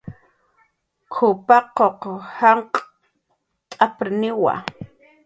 [1.13, 2.01] "K""uw paquq
[2.37, 2.77] janq'
[3.69, 4.53] t'aprniwa"